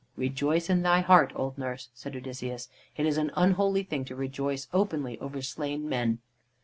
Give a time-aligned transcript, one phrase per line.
[0.17, 2.69] "Rejoice in thy heart, old nurse," said Odysseus.
[2.97, 6.17] "It is an unholy thing to rejoice openly over slain men."